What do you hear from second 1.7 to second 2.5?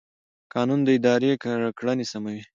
کړنې سموي.